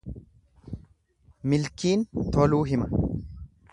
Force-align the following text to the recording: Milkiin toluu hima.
Milkiin 1.53 2.07
toluu 2.37 2.63
hima. 2.71 2.91